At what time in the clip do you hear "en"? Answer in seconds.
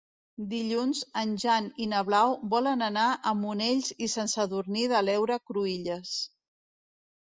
1.21-1.35